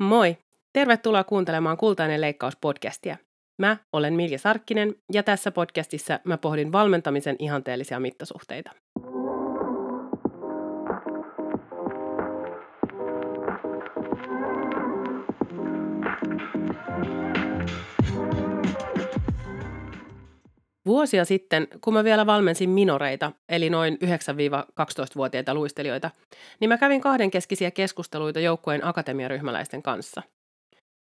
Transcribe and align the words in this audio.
Moi! 0.00 0.36
Tervetuloa 0.72 1.24
kuuntelemaan 1.24 1.76
Kultainen 1.76 2.20
leikkaus 2.20 2.56
podcastia. 2.60 3.16
Mä 3.58 3.76
olen 3.92 4.14
Milja 4.14 4.38
Sarkkinen 4.38 4.94
ja 5.12 5.22
tässä 5.22 5.50
podcastissa 5.50 6.20
mä 6.24 6.38
pohdin 6.38 6.72
valmentamisen 6.72 7.36
ihanteellisia 7.38 8.00
mittasuhteita. 8.00 8.70
Vuosia 20.86 21.24
sitten, 21.24 21.68
kun 21.80 21.94
mä 21.94 22.04
vielä 22.04 22.26
valmensin 22.26 22.70
minoreita, 22.70 23.32
eli 23.48 23.70
noin 23.70 23.98
9-12-vuotiaita 24.04 25.54
luistelijoita, 25.54 26.10
niin 26.60 26.68
mä 26.68 26.78
kävin 26.78 27.00
kahdenkeskisiä 27.00 27.70
keskusteluita 27.70 28.40
joukkueen 28.40 28.84
akatemiaryhmäläisten 28.86 29.82
kanssa. 29.82 30.22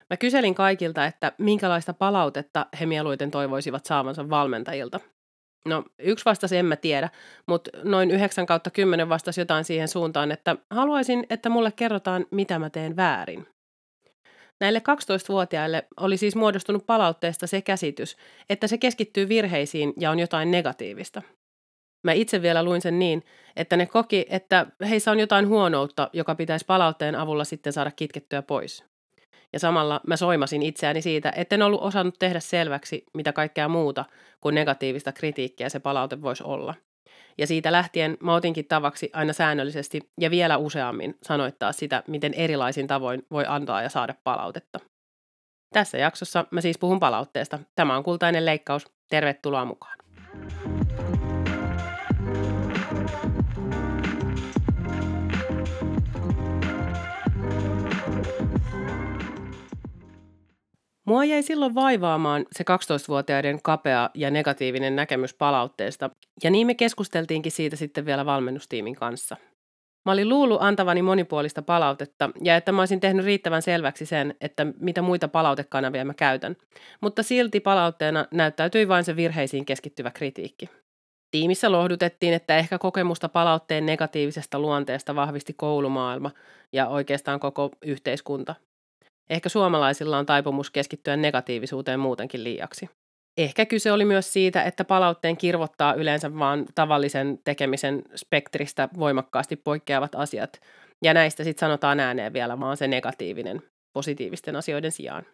Mä 0.09 0.17
kyselin 0.17 0.55
kaikilta, 0.55 1.05
että 1.05 1.31
minkälaista 1.37 1.93
palautetta 1.93 2.65
he 2.79 2.85
mieluiten 2.85 3.31
toivoisivat 3.31 3.85
saavansa 3.85 4.29
valmentajilta. 4.29 4.99
No, 5.65 5.83
yksi 5.99 6.25
vastasi 6.25 6.57
en 6.57 6.65
mä 6.65 6.75
tiedä, 6.75 7.09
mutta 7.47 7.69
noin 7.83 8.11
9 8.11 8.45
kautta 8.45 8.69
10 8.69 9.09
vastasi 9.09 9.41
jotain 9.41 9.63
siihen 9.65 9.87
suuntaan, 9.87 10.31
että 10.31 10.55
haluaisin, 10.69 11.25
että 11.29 11.49
mulle 11.49 11.71
kerrotaan, 11.71 12.25
mitä 12.31 12.59
mä 12.59 12.69
teen 12.69 12.95
väärin. 12.95 13.47
Näille 14.61 14.79
12-vuotiaille 14.79 15.87
oli 15.99 16.17
siis 16.17 16.35
muodostunut 16.35 16.85
palautteesta 16.85 17.47
se 17.47 17.61
käsitys, 17.61 18.17
että 18.49 18.67
se 18.67 18.77
keskittyy 18.77 19.29
virheisiin 19.29 19.93
ja 19.99 20.11
on 20.11 20.19
jotain 20.19 20.51
negatiivista. 20.51 21.21
Mä 22.03 22.11
itse 22.11 22.41
vielä 22.41 22.63
luin 22.63 22.81
sen 22.81 22.99
niin, 22.99 23.23
että 23.55 23.77
ne 23.77 23.85
koki, 23.85 24.25
että 24.29 24.65
heissä 24.89 25.11
on 25.11 25.19
jotain 25.19 25.47
huonoutta, 25.47 26.09
joka 26.13 26.35
pitäisi 26.35 26.65
palautteen 26.65 27.15
avulla 27.15 27.43
sitten 27.43 27.73
saada 27.73 27.91
kitkettyä 27.91 28.41
pois. 28.41 28.85
Ja 29.53 29.59
samalla 29.59 30.01
mä 30.07 30.17
soimasin 30.17 30.61
itseäni 30.61 31.01
siitä, 31.01 31.33
etten 31.35 31.61
ollut 31.61 31.81
osannut 31.81 32.19
tehdä 32.19 32.39
selväksi, 32.39 33.05
mitä 33.13 33.33
kaikkea 33.33 33.67
muuta 33.67 34.05
kuin 34.41 34.55
negatiivista 34.55 35.11
kritiikkiä 35.11 35.69
se 35.69 35.79
palaute 35.79 36.21
voisi 36.21 36.43
olla– 36.43 36.75
ja 37.37 37.47
siitä 37.47 37.71
lähtien 37.71 38.17
mä 38.19 38.35
otinkin 38.35 38.67
tavaksi 38.67 39.09
aina 39.13 39.33
säännöllisesti 39.33 39.99
ja 40.19 40.31
vielä 40.31 40.57
useammin 40.57 41.17
sanoittaa 41.23 41.71
sitä, 41.71 42.03
miten 42.07 42.33
erilaisin 42.33 42.87
tavoin 42.87 43.25
voi 43.31 43.45
antaa 43.47 43.81
ja 43.81 43.89
saada 43.89 44.15
palautetta. 44.23 44.79
Tässä 45.73 45.97
jaksossa 45.97 46.45
mä 46.51 46.61
siis 46.61 46.77
puhun 46.77 46.99
palautteesta. 46.99 47.59
Tämä 47.75 47.97
on 47.97 48.03
kultainen 48.03 48.45
leikkaus. 48.45 48.85
Tervetuloa 49.09 49.65
mukaan. 49.65 49.97
Mua 61.11 61.23
jäi 61.23 61.43
silloin 61.43 61.75
vaivaamaan 61.75 62.45
se 62.51 62.63
12-vuotiaiden 62.63 63.59
kapea 63.63 64.09
ja 64.13 64.31
negatiivinen 64.31 64.95
näkemys 64.95 65.33
palautteesta, 65.33 66.09
ja 66.43 66.51
niin 66.51 66.67
me 66.67 66.73
keskusteltiinkin 66.73 67.51
siitä 67.51 67.75
sitten 67.75 68.05
vielä 68.05 68.25
valmennustiimin 68.25 68.95
kanssa. 68.95 69.37
Mä 70.05 70.11
olin 70.11 70.29
luullut 70.29 70.61
antavani 70.61 71.01
monipuolista 71.01 71.61
palautetta 71.61 72.29
ja 72.43 72.55
että 72.55 72.71
mä 72.71 72.81
olisin 72.81 72.99
tehnyt 72.99 73.25
riittävän 73.25 73.61
selväksi 73.61 74.05
sen, 74.05 74.35
että 74.41 74.67
mitä 74.79 75.01
muita 75.01 75.27
palautekanavia 75.27 76.05
mä 76.05 76.13
käytän. 76.13 76.55
Mutta 77.01 77.23
silti 77.23 77.59
palautteena 77.59 78.25
näyttäytyi 78.31 78.87
vain 78.87 79.03
se 79.03 79.15
virheisiin 79.15 79.65
keskittyvä 79.65 80.11
kritiikki. 80.11 80.69
Tiimissä 81.31 81.71
lohdutettiin, 81.71 82.33
että 82.33 82.57
ehkä 82.57 82.77
kokemusta 82.77 83.29
palautteen 83.29 83.85
negatiivisesta 83.85 84.59
luonteesta 84.59 85.15
vahvisti 85.15 85.53
koulumaailma 85.53 86.31
ja 86.73 86.87
oikeastaan 86.87 87.39
koko 87.39 87.71
yhteiskunta. 87.81 88.55
Ehkä 89.31 89.49
suomalaisilla 89.49 90.17
on 90.17 90.25
taipumus 90.25 90.69
keskittyä 90.69 91.15
negatiivisuuteen 91.15 91.99
muutenkin 91.99 92.43
liiaksi. 92.43 92.89
Ehkä 93.37 93.65
kyse 93.65 93.91
oli 93.91 94.05
myös 94.05 94.33
siitä, 94.33 94.63
että 94.63 94.83
palautteen 94.83 95.37
kirvottaa 95.37 95.93
yleensä 95.93 96.39
vain 96.39 96.65
tavallisen 96.75 97.39
tekemisen 97.43 98.03
spektristä 98.15 98.89
voimakkaasti 98.99 99.55
poikkeavat 99.55 100.15
asiat, 100.15 100.61
ja 101.03 101.13
näistä 101.13 101.43
sitten 101.43 101.59
sanotaan 101.59 101.99
ääneen 101.99 102.33
vielä 102.33 102.59
vaan 102.59 102.77
se 102.77 102.87
negatiivinen 102.87 103.61
positiivisten 103.93 104.55
asioiden 104.55 104.91
sijaan. 104.91 105.25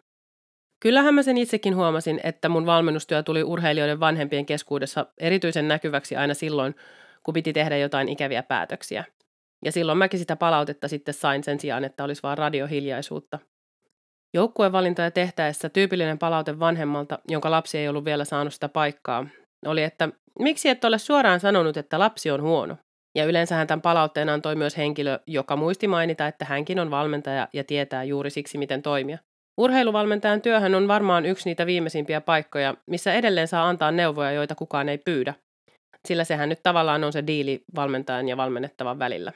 Kyllähän 0.82 1.14
mä 1.14 1.22
sen 1.22 1.38
itsekin 1.38 1.76
huomasin, 1.76 2.20
että 2.22 2.48
mun 2.48 2.66
valmennustyö 2.66 3.22
tuli 3.22 3.42
urheilijoiden 3.42 4.00
vanhempien 4.00 4.46
keskuudessa 4.46 5.06
erityisen 5.18 5.68
näkyväksi 5.68 6.16
aina 6.16 6.34
silloin, 6.34 6.74
kun 7.22 7.34
piti 7.34 7.52
tehdä 7.52 7.76
jotain 7.76 8.08
ikäviä 8.08 8.42
päätöksiä. 8.42 9.04
Ja 9.64 9.72
silloin 9.72 9.98
mäkin 9.98 10.18
sitä 10.18 10.36
palautetta 10.36 10.88
sitten 10.88 11.14
sain 11.14 11.44
sen 11.44 11.60
sijaan, 11.60 11.84
että 11.84 12.04
olisi 12.04 12.22
vaan 12.22 12.38
radiohiljaisuutta. 12.38 13.38
Joukkuevalintoja 14.36 15.10
tehtäessä 15.10 15.68
tyypillinen 15.68 16.18
palaute 16.18 16.58
vanhemmalta, 16.58 17.18
jonka 17.28 17.50
lapsi 17.50 17.78
ei 17.78 17.88
ollut 17.88 18.04
vielä 18.04 18.24
saanut 18.24 18.54
sitä 18.54 18.68
paikkaa, 18.68 19.26
oli, 19.66 19.82
että 19.82 20.08
miksi 20.38 20.68
et 20.68 20.84
ole 20.84 20.98
suoraan 20.98 21.40
sanonut, 21.40 21.76
että 21.76 21.98
lapsi 21.98 22.30
on 22.30 22.42
huono? 22.42 22.76
Ja 23.18 23.24
yleensähän 23.24 23.66
tämän 23.66 23.82
palautteen 23.82 24.28
antoi 24.28 24.56
myös 24.56 24.76
henkilö, 24.76 25.18
joka 25.26 25.56
muisti 25.56 25.88
mainita, 25.88 26.26
että 26.26 26.44
hänkin 26.44 26.80
on 26.80 26.90
valmentaja 26.90 27.48
ja 27.52 27.64
tietää 27.64 28.04
juuri 28.04 28.30
siksi, 28.30 28.58
miten 28.58 28.82
toimia. 28.82 29.18
Urheiluvalmentajan 29.60 30.42
työhän 30.42 30.74
on 30.74 30.88
varmaan 30.88 31.26
yksi 31.26 31.48
niitä 31.48 31.66
viimeisimpiä 31.66 32.20
paikkoja, 32.20 32.74
missä 32.90 33.14
edelleen 33.14 33.48
saa 33.48 33.68
antaa 33.68 33.90
neuvoja, 33.90 34.32
joita 34.32 34.54
kukaan 34.54 34.88
ei 34.88 34.98
pyydä. 34.98 35.34
Sillä 36.08 36.24
sehän 36.24 36.48
nyt 36.48 36.62
tavallaan 36.62 37.04
on 37.04 37.12
se 37.12 37.26
diili 37.26 37.60
valmentajan 37.74 38.28
ja 38.28 38.36
valmennettavan 38.36 38.98
välillä. 38.98 39.32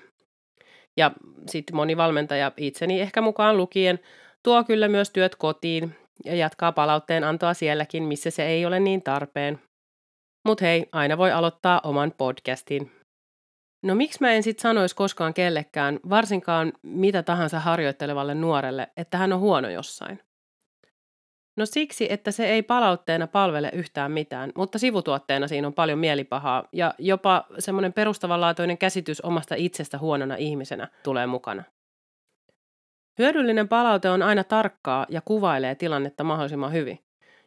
Ja 0.96 1.10
sitten 1.48 1.76
moni 1.76 1.96
valmentaja, 1.96 2.52
itseni 2.56 3.00
ehkä 3.00 3.20
mukaan 3.20 3.56
lukien, 3.56 3.98
Tuo 4.42 4.64
kyllä 4.64 4.88
myös 4.88 5.10
työt 5.10 5.36
kotiin 5.36 5.96
ja 6.24 6.34
jatkaa 6.34 6.72
palautteen 6.72 7.24
antoa 7.24 7.54
sielläkin, 7.54 8.02
missä 8.02 8.30
se 8.30 8.46
ei 8.46 8.66
ole 8.66 8.80
niin 8.80 9.02
tarpeen. 9.02 9.60
Mut 10.44 10.60
hei, 10.60 10.86
aina 10.92 11.18
voi 11.18 11.32
aloittaa 11.32 11.80
oman 11.84 12.12
podcastin. 12.18 12.92
No 13.82 13.94
miksi 13.94 14.18
mä 14.20 14.32
en 14.32 14.42
sit 14.42 14.58
sanoisi 14.58 14.96
koskaan 14.96 15.34
kellekään, 15.34 16.00
varsinkaan 16.10 16.72
mitä 16.82 17.22
tahansa 17.22 17.60
harjoittelevalle 17.60 18.34
nuorelle, 18.34 18.88
että 18.96 19.18
hän 19.18 19.32
on 19.32 19.40
huono 19.40 19.68
jossain? 19.68 20.20
No 21.56 21.66
siksi, 21.66 22.12
että 22.12 22.30
se 22.30 22.46
ei 22.46 22.62
palautteena 22.62 23.26
palvele 23.26 23.70
yhtään 23.74 24.12
mitään, 24.12 24.52
mutta 24.56 24.78
sivutuotteena 24.78 25.48
siinä 25.48 25.66
on 25.66 25.74
paljon 25.74 25.98
mielipahaa 25.98 26.68
ja 26.72 26.94
jopa 26.98 27.46
semmoinen 27.58 27.92
perustavanlaatuinen 27.92 28.78
käsitys 28.78 29.20
omasta 29.20 29.54
itsestä 29.54 29.98
huonona 29.98 30.36
ihmisenä 30.36 30.88
tulee 31.02 31.26
mukana. 31.26 31.62
Hyödyllinen 33.18 33.68
palaute 33.68 34.10
on 34.10 34.22
aina 34.22 34.44
tarkkaa 34.44 35.06
ja 35.08 35.20
kuvailee 35.24 35.74
tilannetta 35.74 36.24
mahdollisimman 36.24 36.72
hyvin. 36.72 36.98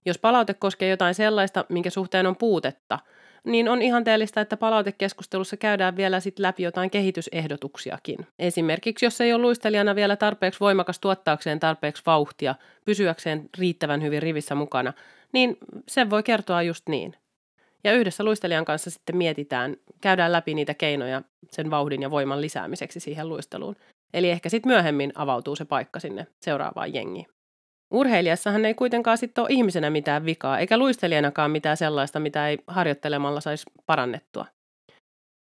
Jos 0.06 0.18
palaute 0.18 0.54
koskee 0.54 0.90
jotain 0.90 1.16
sellaista, 1.16 1.66
minkä 1.70 1.90
suhteen 1.90 2.28
on 2.28 2.36
puutetta, 2.36 3.00
niin 3.44 3.70
on 3.70 3.82
ihanteellista, 3.82 4.42
että 4.42 4.58
palautekeskustelussa 4.58 5.58
käydään 5.58 5.98
vielä 5.98 6.20
sit 6.20 6.40
läpi 6.40 6.64
jotain 6.64 6.90
kehitysehdotuksiakin. 6.90 8.28
Esimerkiksi 8.40 9.06
jos 9.06 9.22
ei 9.22 9.34
ole 9.34 9.42
luistelijana 9.42 9.96
vielä 9.96 10.16
tarpeeksi 10.16 10.60
voimakas 10.60 11.00
tuottaakseen 11.00 11.60
tarpeeksi 11.60 12.04
vauhtia, 12.06 12.56
pysyäkseen 12.86 13.50
riittävän 13.58 14.02
hyvin 14.02 14.22
rivissä 14.22 14.56
mukana, 14.56 14.94
niin 15.32 15.58
se 15.88 16.10
voi 16.10 16.24
kertoa 16.24 16.62
just 16.62 16.90
niin. 16.90 17.16
Ja 17.84 17.94
yhdessä 17.94 18.24
luistelijan 18.24 18.66
kanssa 18.66 18.90
sitten 18.90 19.18
mietitään, 19.18 19.78
käydään 20.02 20.32
läpi 20.32 20.54
niitä 20.54 20.74
keinoja 20.74 21.22
sen 21.52 21.72
vauhdin 21.72 22.02
ja 22.02 22.12
voiman 22.12 22.42
lisäämiseksi 22.42 23.00
siihen 23.00 23.30
luisteluun. 23.30 23.76
Eli 24.14 24.30
ehkä 24.30 24.50
sitten 24.50 24.70
myöhemmin 24.70 25.12
avautuu 25.16 25.56
se 25.56 25.66
paikka 25.66 26.00
sinne 26.00 26.28
seuraavaan 26.42 26.94
jengiin. 26.94 27.26
Urheilijassahan 27.92 28.66
ei 28.66 28.74
kuitenkaan 28.74 29.18
sitten 29.18 29.42
ole 29.42 29.50
ihmisenä 29.52 29.90
mitään 29.90 30.26
vikaa, 30.26 30.60
eikä 30.60 30.78
luistelijanakaan 30.78 31.52
mitään 31.52 31.78
sellaista, 31.78 32.20
mitä 32.20 32.50
ei 32.50 32.58
harjoittelemalla 32.68 33.42
saisi 33.42 33.66
parannettua. 33.86 34.46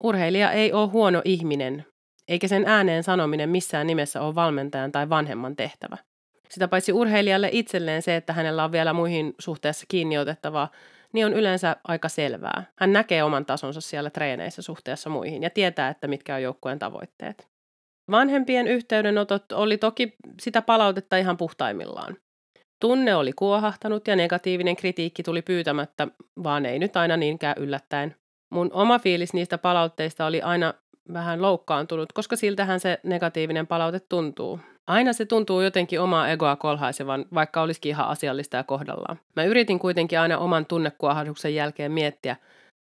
Urheilija 0.04 0.52
ei 0.52 0.74
ole 0.74 0.88
huono 0.88 1.22
ihminen, 1.26 1.86
eikä 2.28 2.48
sen 2.48 2.64
ääneen 2.68 3.04
sanominen 3.04 3.50
missään 3.50 3.88
nimessä 3.88 4.22
ole 4.22 4.36
valmentajan 4.36 4.92
tai 4.92 5.10
vanhemman 5.10 5.56
tehtävä. 5.56 5.98
Sitä 6.50 6.68
paitsi 6.68 6.94
urheilijalle 6.94 7.50
itselleen 7.52 8.02
se, 8.02 8.16
että 8.16 8.34
hänellä 8.34 8.64
on 8.64 8.72
vielä 8.72 8.94
muihin 8.94 9.34
suhteessa 9.40 9.86
kiinni 9.88 10.18
otettavaa, 10.18 10.72
niin 11.14 11.26
on 11.26 11.34
yleensä 11.34 11.76
aika 11.84 12.10
selvää. 12.10 12.64
Hän 12.80 12.94
näkee 12.94 13.24
oman 13.24 13.46
tasonsa 13.46 13.82
siellä 13.82 14.10
treeneissä 14.10 14.62
suhteessa 14.62 15.10
muihin 15.10 15.44
ja 15.44 15.50
tietää, 15.50 15.90
että 15.90 16.08
mitkä 16.08 16.36
on 16.36 16.42
joukkueen 16.42 16.80
tavoitteet. 16.80 17.48
Vanhempien 18.12 18.68
yhteydenotot 18.68 19.52
oli 19.52 19.78
toki 19.78 20.16
sitä 20.42 20.62
palautetta 20.62 21.18
ihan 21.18 21.38
puhtaimmillaan. 21.38 22.18
Tunne 22.82 23.16
oli 23.16 23.34
kuohahtanut 23.34 24.08
ja 24.08 24.16
negatiivinen 24.16 24.76
kritiikki 24.76 25.24
tuli 25.24 25.42
pyytämättä, 25.42 26.08
vaan 26.44 26.66
ei 26.66 26.80
nyt 26.80 26.98
aina 26.98 27.18
niinkään 27.18 27.56
yllättäen. 27.60 28.16
Mun 28.50 28.70
oma 28.74 29.00
fiilis 29.00 29.34
niistä 29.34 29.58
palautteista 29.58 30.26
oli 30.26 30.42
aina 30.42 30.74
vähän 31.14 31.42
loukkaantunut, 31.42 32.14
koska 32.14 32.36
siltähän 32.36 32.80
se 32.80 33.00
negatiivinen 33.04 33.68
palaute 33.68 34.00
tuntuu. 34.00 34.60
Aina 34.88 35.14
se 35.14 35.26
tuntuu 35.26 35.62
jotenkin 35.62 36.02
omaa 36.02 36.30
egoa 36.30 36.56
kolhaisevan, 36.56 37.26
vaikka 37.34 37.62
olisikin 37.62 37.90
ihan 37.90 38.08
asiallista 38.08 38.58
ja 38.58 38.64
kohdallaan. 38.64 39.20
Mä 39.36 39.44
yritin 39.44 39.80
kuitenkin 39.80 40.20
aina 40.20 40.38
oman 40.38 40.66
tunnekuohahduksen 40.66 41.56
jälkeen 41.56 41.92
miettiä, 41.92 42.36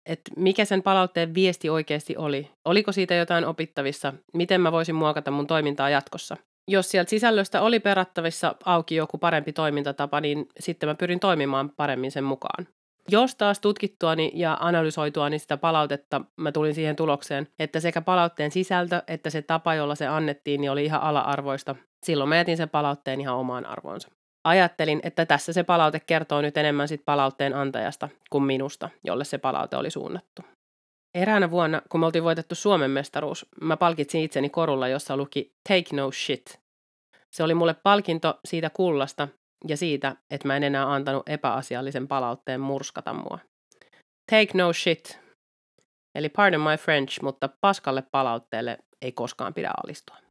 että 0.06 0.32
mikä 0.38 0.66
sen 0.66 0.84
palautteen 0.84 1.34
viesti 1.34 1.70
oikeasti 1.70 2.18
oli. 2.18 2.52
Oliko 2.66 2.92
siitä 2.92 3.16
jotain 3.16 3.46
opittavissa? 3.46 4.14
Miten 4.34 4.62
mä 4.62 4.72
voisin 4.72 4.96
muokata 4.96 5.32
mun 5.32 5.48
toimintaa 5.48 5.90
jatkossa? 5.90 6.38
jos 6.68 6.92
sieltä 6.92 7.10
sisällöstä 7.10 7.62
oli 7.62 7.80
perattavissa 7.80 8.56
auki 8.66 8.96
joku 8.96 9.18
parempi 9.18 9.54
toimintatapa, 9.54 10.22
niin 10.22 10.48
sitten 10.60 10.90
mä 10.90 10.96
pyrin 10.96 11.20
toimimaan 11.20 11.70
paremmin 11.70 12.12
sen 12.12 12.24
mukaan. 12.24 12.68
Jos 13.10 13.36
taas 13.36 13.60
tutkittuani 13.60 14.32
ja 14.34 14.58
analysoituani 14.60 15.40
sitä 15.40 15.58
palautetta, 15.58 16.22
mä 16.38 16.52
tulin 16.52 16.76
siihen 16.76 16.96
tulokseen, 16.96 17.48
että 17.60 17.80
sekä 17.80 18.02
palautteen 18.02 18.52
sisältö 18.52 19.04
että 19.08 19.30
se 19.30 19.42
tapa, 19.42 19.76
jolla 19.76 19.96
se 19.96 20.08
annettiin, 20.08 20.62
niin 20.62 20.72
oli 20.72 20.86
ihan 20.86 21.02
ala-arvoista. 21.02 21.76
Silloin 22.04 22.30
mä 22.30 22.36
jätin 22.36 22.58
sen 22.58 22.70
palautteen 22.70 23.22
ihan 23.22 23.36
omaan 23.36 23.66
arvoonsa. 23.66 24.10
Ajattelin, 24.46 25.00
että 25.04 25.26
tässä 25.26 25.54
se 25.54 25.64
palaute 25.64 26.00
kertoo 26.00 26.42
nyt 26.42 26.58
enemmän 26.58 26.88
sit 26.88 27.02
palautteen 27.06 27.54
antajasta 27.54 28.10
kuin 28.30 28.44
minusta, 28.44 28.90
jolle 29.04 29.24
se 29.24 29.38
palaute 29.38 29.78
oli 29.78 29.92
suunnattu. 29.92 30.42
Eräänä 31.18 31.52
vuonna, 31.52 31.82
kun 31.90 32.00
me 32.00 32.06
oltiin 32.06 32.24
voitettu 32.24 32.56
Suomen 32.56 32.92
mestaruus, 32.92 33.46
mä 33.62 33.78
palkitsin 33.78 34.22
itseni 34.22 34.50
korulla, 34.50 34.88
jossa 34.88 35.18
luki 35.18 35.52
Take 35.70 35.96
no 35.96 36.12
shit. 36.12 36.60
Se 37.36 37.44
oli 37.44 37.54
mulle 37.54 37.76
palkinto 37.84 38.40
siitä 38.46 38.70
kullasta 38.70 39.28
ja 39.68 39.78
siitä, 39.78 40.16
että 40.32 40.48
mä 40.48 40.58
en 40.58 40.64
enää 40.64 40.94
antanut 40.94 41.30
epäasiallisen 41.30 42.08
palautteen 42.08 42.62
murskata 42.62 43.14
mua. 43.14 43.40
Take 44.32 44.52
no 44.54 44.74
shit. 44.74 45.20
Eli 46.16 46.30
pardon 46.30 46.62
my 46.62 46.78
French, 46.78 47.22
mutta 47.22 47.50
paskalle 47.62 48.04
palautteelle 48.12 48.78
ei 49.02 49.12
koskaan 49.12 49.54
pidä 49.54 49.72
alistua. 49.84 50.25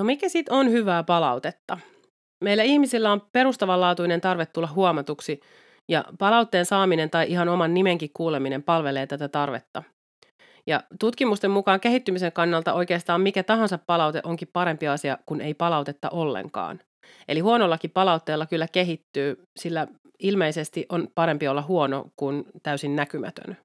No 0.00 0.04
mikä 0.04 0.28
sitten 0.28 0.54
on 0.54 0.70
hyvää 0.70 1.02
palautetta? 1.02 1.78
Meillä 2.44 2.62
ihmisillä 2.62 3.12
on 3.12 3.22
perustavanlaatuinen 3.32 4.20
tarve 4.20 4.46
tulla 4.46 4.66
huomatuksi, 4.66 5.40
ja 5.90 6.04
palautteen 6.18 6.66
saaminen 6.66 7.10
tai 7.10 7.30
ihan 7.30 7.48
oman 7.48 7.74
nimenkin 7.74 8.10
kuuleminen 8.16 8.62
palvelee 8.62 9.06
tätä 9.06 9.28
tarvetta. 9.28 9.82
Ja 10.66 10.82
tutkimusten 11.00 11.50
mukaan 11.50 11.80
kehittymisen 11.80 12.32
kannalta 12.32 12.72
oikeastaan 12.72 13.20
mikä 13.20 13.42
tahansa 13.42 13.78
palaute 13.86 14.20
onkin 14.24 14.48
parempi 14.52 14.88
asia 14.88 15.18
kuin 15.26 15.40
ei 15.40 15.54
palautetta 15.54 16.10
ollenkaan. 16.10 16.80
Eli 17.28 17.40
huonollakin 17.40 17.90
palautteella 17.90 18.46
kyllä 18.46 18.66
kehittyy, 18.72 19.42
sillä 19.58 19.86
ilmeisesti 20.18 20.86
on 20.88 21.08
parempi 21.14 21.48
olla 21.48 21.62
huono 21.62 22.06
kuin 22.16 22.44
täysin 22.62 22.96
näkymätön. 22.96 23.56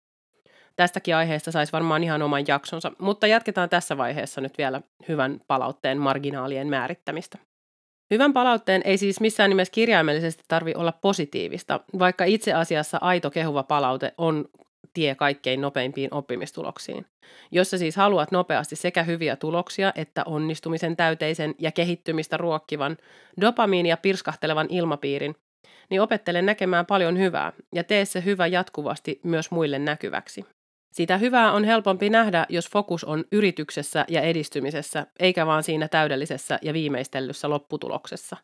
Tästäkin 0.75 1.15
aiheesta 1.15 1.51
saisi 1.51 1.71
varmaan 1.71 2.03
ihan 2.03 2.21
oman 2.21 2.43
jaksonsa, 2.47 2.91
mutta 2.99 3.27
jatketaan 3.27 3.69
tässä 3.69 3.97
vaiheessa 3.97 4.41
nyt 4.41 4.57
vielä 4.57 4.81
hyvän 5.07 5.39
palautteen 5.47 5.97
marginaalien 5.97 6.67
määrittämistä. 6.67 7.37
Hyvän 8.13 8.33
palautteen 8.33 8.81
ei 8.85 8.97
siis 8.97 9.19
missään 9.19 9.49
nimessä 9.49 9.71
kirjaimellisesti 9.71 10.43
tarvi 10.47 10.73
olla 10.75 10.91
positiivista, 10.91 11.79
vaikka 11.99 12.25
itse 12.25 12.53
asiassa 12.53 12.97
aito 13.01 13.31
kehuva 13.31 13.63
palaute 13.63 14.13
on 14.17 14.45
tie 14.93 15.15
kaikkein 15.15 15.61
nopeimpiin 15.61 16.13
oppimistuloksiin. 16.13 17.05
Jos 17.51 17.69
sä 17.69 17.77
siis 17.77 17.95
haluat 17.95 18.31
nopeasti 18.31 18.75
sekä 18.75 19.03
hyviä 19.03 19.35
tuloksia 19.35 19.91
että 19.95 20.23
onnistumisen 20.25 20.95
täyteisen 20.95 21.55
ja 21.59 21.71
kehittymistä 21.71 22.37
ruokkivan, 22.37 22.97
dopamiinia 23.41 23.97
pirskahtelevan 23.97 24.67
ilmapiirin, 24.69 25.35
niin 25.89 26.01
opettele 26.01 26.41
näkemään 26.41 26.85
paljon 26.85 27.17
hyvää 27.17 27.53
ja 27.75 27.83
tee 27.83 28.05
se 28.05 28.25
hyvä 28.25 28.47
jatkuvasti 28.47 29.19
myös 29.23 29.51
muille 29.51 29.79
näkyväksi. 29.79 30.45
Sitä 30.95 31.17
hyvää 31.17 31.51
on 31.51 31.63
helpompi 31.63 32.09
nähdä, 32.09 32.45
jos 32.49 32.69
fokus 32.69 33.03
on 33.03 33.25
yrityksessä 33.31 34.05
ja 34.07 34.21
edistymisessä, 34.21 35.07
eikä 35.19 35.45
vaan 35.45 35.63
siinä 35.63 35.87
täydellisessä 35.87 36.59
ja 36.61 36.73
viimeistellyssä 36.73 37.49
lopputuloksessa. 37.49 38.37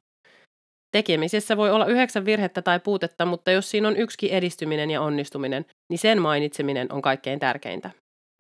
Tekemisessä 0.91 1.57
voi 1.57 1.71
olla 1.71 1.85
yhdeksän 1.85 2.25
virhettä 2.25 2.61
tai 2.61 2.79
puutetta, 2.79 3.25
mutta 3.25 3.51
jos 3.51 3.71
siinä 3.71 3.87
on 3.87 3.97
yksi 3.97 4.33
edistyminen 4.33 4.91
ja 4.91 5.01
onnistuminen, 5.01 5.65
niin 5.89 5.99
sen 5.99 6.21
mainitseminen 6.21 6.91
on 6.91 7.01
kaikkein 7.01 7.39
tärkeintä. 7.39 7.91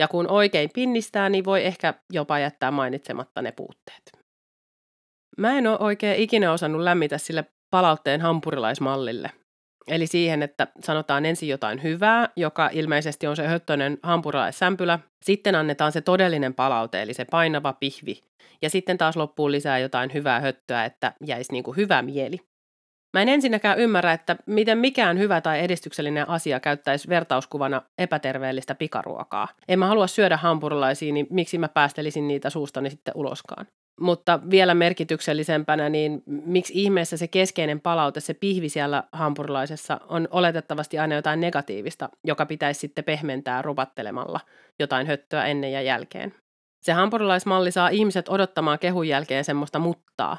Ja 0.01 0.07
kun 0.07 0.27
oikein 0.27 0.69
pinnistää, 0.73 1.29
niin 1.29 1.45
voi 1.45 1.65
ehkä 1.65 1.93
jopa 2.13 2.39
jättää 2.39 2.71
mainitsematta 2.71 3.41
ne 3.41 3.51
puutteet. 3.51 4.11
Mä 5.37 5.57
en 5.57 5.67
ole 5.67 5.79
oikein 5.79 6.21
ikinä 6.21 6.51
osannut 6.51 6.81
lämmitä 6.81 7.17
sille 7.17 7.45
palautteen 7.69 8.21
hampurilaismallille. 8.21 9.40
Eli 9.87 10.07
siihen, 10.07 10.43
että 10.43 10.67
sanotaan 10.83 11.25
ensin 11.25 11.49
jotain 11.49 11.83
hyvää, 11.83 12.29
joka 12.35 12.69
ilmeisesti 12.73 13.27
on 13.27 13.35
se 13.35 13.47
höttönen 13.47 13.97
hampurilaissämpylä. 14.03 14.99
Sitten 15.23 15.55
annetaan 15.55 15.91
se 15.91 16.01
todellinen 16.01 16.53
palaute, 16.53 17.01
eli 17.01 17.13
se 17.13 17.25
painava 17.25 17.73
pihvi. 17.73 18.21
Ja 18.61 18.69
sitten 18.69 18.97
taas 18.97 19.17
loppuu 19.17 19.51
lisää 19.51 19.79
jotain 19.79 20.13
hyvää 20.13 20.39
höttöä, 20.39 20.85
että 20.85 21.13
jäisi 21.25 21.51
niin 21.51 21.63
kuin 21.63 21.77
hyvä 21.77 22.01
mieli. 22.01 22.37
Mä 23.13 23.21
en 23.21 23.29
ensinnäkään 23.29 23.79
ymmärrä, 23.79 24.13
että 24.13 24.35
miten 24.45 24.77
mikään 24.77 25.19
hyvä 25.19 25.41
tai 25.41 25.59
edistyksellinen 25.59 26.29
asia 26.29 26.59
käyttäisi 26.59 27.09
vertauskuvana 27.09 27.81
epäterveellistä 27.97 28.75
pikaruokaa. 28.75 29.47
En 29.67 29.79
mä 29.79 29.87
halua 29.87 30.07
syödä 30.07 30.37
hampurilaisia, 30.37 31.13
niin 31.13 31.27
miksi 31.29 31.57
mä 31.57 31.67
päästelisin 31.67 32.27
niitä 32.27 32.49
suustani 32.49 32.89
sitten 32.89 33.13
uloskaan. 33.17 33.67
Mutta 34.01 34.39
vielä 34.49 34.73
merkityksellisempänä, 34.73 35.89
niin 35.89 36.23
miksi 36.25 36.73
ihmeessä 36.75 37.17
se 37.17 37.27
keskeinen 37.27 37.81
palaute, 37.81 38.19
se 38.19 38.33
pihvi 38.33 38.69
siellä 38.69 39.03
hampurilaisessa, 39.11 39.99
on 40.09 40.27
oletettavasti 40.31 40.99
aina 40.99 41.15
jotain 41.15 41.41
negatiivista, 41.41 42.09
joka 42.23 42.45
pitäisi 42.45 42.79
sitten 42.79 43.03
pehmentää 43.03 43.61
rupattelemalla 43.61 44.39
jotain 44.79 45.07
höttöä 45.07 45.45
ennen 45.45 45.71
ja 45.71 45.81
jälkeen. 45.81 46.33
Se 46.81 46.91
hampurilaismalli 46.93 47.71
saa 47.71 47.89
ihmiset 47.89 48.29
odottamaan 48.29 48.79
kehun 48.79 49.07
jälkeen 49.07 49.43
semmoista 49.43 49.79
muttaa. 49.79 50.37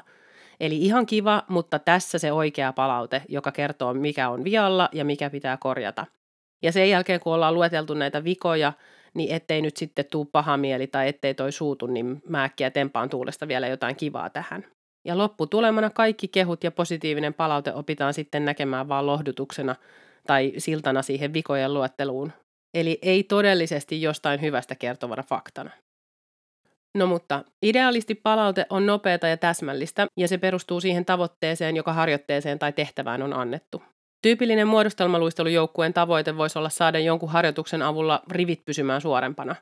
Eli 0.59 0.77
ihan 0.77 1.05
kiva, 1.05 1.43
mutta 1.47 1.79
tässä 1.79 2.19
se 2.19 2.31
oikea 2.31 2.73
palaute, 2.73 3.21
joka 3.29 3.51
kertoo 3.51 3.93
mikä 3.93 4.29
on 4.29 4.43
vialla 4.43 4.89
ja 4.91 5.05
mikä 5.05 5.29
pitää 5.29 5.57
korjata. 5.57 6.05
Ja 6.61 6.71
sen 6.71 6.89
jälkeen 6.89 7.19
kun 7.19 7.33
ollaan 7.33 7.53
lueteltu 7.53 7.93
näitä 7.93 8.23
vikoja, 8.23 8.73
niin 9.13 9.35
ettei 9.35 9.61
nyt 9.61 9.77
sitten 9.77 10.05
tuu 10.11 10.25
paha 10.25 10.57
mieli 10.57 10.87
tai 10.87 11.07
ettei 11.07 11.33
toi 11.33 11.51
suutu, 11.51 11.87
niin 11.87 12.21
mä 12.29 12.43
äkkiä 12.43 12.71
tempaan 12.71 13.09
tuulesta 13.09 13.47
vielä 13.47 13.67
jotain 13.67 13.95
kivaa 13.95 14.29
tähän. 14.29 14.65
Ja 15.05 15.17
lopputulemana 15.17 15.89
kaikki 15.89 16.27
kehut 16.27 16.63
ja 16.63 16.71
positiivinen 16.71 17.33
palaute 17.33 17.73
opitaan 17.73 18.13
sitten 18.13 18.45
näkemään 18.45 18.89
vaan 18.89 19.05
lohdutuksena 19.05 19.75
tai 20.27 20.53
siltana 20.57 21.01
siihen 21.01 21.33
vikojen 21.33 21.73
luetteluun. 21.73 22.31
Eli 22.73 22.99
ei 23.01 23.23
todellisesti 23.23 24.01
jostain 24.01 24.41
hyvästä 24.41 24.75
kertovana 24.75 25.23
faktana. 25.23 25.71
No 26.97 27.07
mutta 27.07 27.43
idealisti 27.61 28.15
palaute 28.15 28.65
on 28.69 28.85
nopeata 28.85 29.27
ja 29.27 29.37
täsmällistä 29.37 30.07
ja 30.17 30.27
se 30.27 30.37
perustuu 30.37 30.81
siihen 30.81 31.05
tavoitteeseen, 31.05 31.75
joka 31.75 31.93
harjoitteeseen 31.93 32.59
tai 32.59 32.73
tehtävään 32.73 33.21
on 33.21 33.33
annettu. 33.33 33.83
Tyypillinen 34.23 34.67
muodostelmaluistelujoukkueen 34.67 35.93
tavoite 35.93 36.37
voisi 36.37 36.59
olla 36.59 36.69
saada 36.69 36.99
jonkun 36.99 37.29
harjoituksen 37.29 37.81
avulla 37.81 38.21
rivit 38.31 38.65
pysymään 38.65 39.01
suorempana. 39.01 39.55